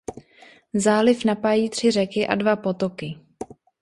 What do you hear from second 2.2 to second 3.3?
a dva potoky.